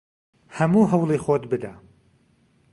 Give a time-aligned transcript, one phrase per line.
[0.57, 1.73] هەموو هەوڵی خۆت بدە!